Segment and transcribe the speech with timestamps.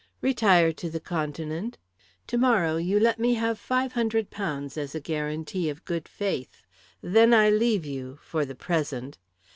[0.23, 1.77] "Retire to the Continent.
[2.25, 6.63] Tomorrow you let me have £500 as a guarantee of good faith.
[7.03, 9.19] Then I leave you for the present.